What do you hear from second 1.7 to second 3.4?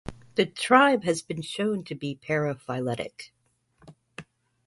to be paraphyletic.